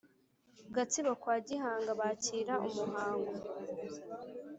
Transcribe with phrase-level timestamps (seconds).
[0.75, 3.33] gatsibo kwa gihanga bakira umuhango